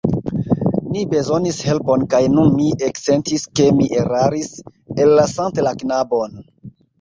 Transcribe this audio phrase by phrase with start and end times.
[0.93, 4.51] Ni bezonis helpon, kaj nun mi eksentis, ke mi eraris,
[5.05, 6.43] ellasante la knabon.